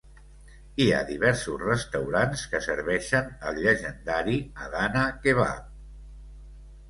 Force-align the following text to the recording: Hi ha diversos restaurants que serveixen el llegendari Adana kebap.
Hi 0.83 0.85
ha 0.93 1.01
diversos 1.09 1.59
restaurants 1.63 2.45
que 2.53 2.61
serveixen 2.69 3.29
el 3.49 3.61
llegendari 3.65 4.39
Adana 4.69 5.03
kebap. 5.27 5.69